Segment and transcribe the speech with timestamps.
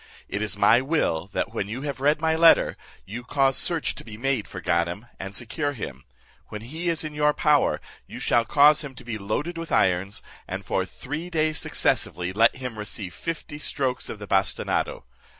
[0.27, 4.03] It is my will, that when you have read my letter, you cause search to
[4.03, 6.05] be made for Ganem, and secure him.
[6.47, 10.23] When he is in your power, you shall cause him to be loaded with irons,
[10.47, 15.03] and for three days successively let him receive fifty strokes of the bastinado.